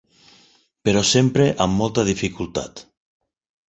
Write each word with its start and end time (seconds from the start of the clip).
Però 0.89 1.03
sempre 1.11 1.47
amb 1.69 1.79
molta 1.85 2.09
dificultat. 2.11 2.87